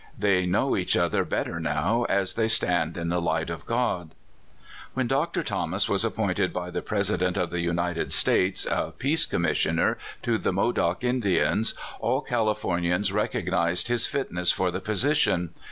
[0.17, 4.15] They know each other better now, as they stand in the light of God.
[4.95, 5.43] When Dr.
[5.43, 10.39] Thomas was appointed by the Presi dent of the United States a peace commissioner to
[10.39, 14.79] the Modoc Indians, all Californians recognized his fitness for the.
[14.81, 15.51] position.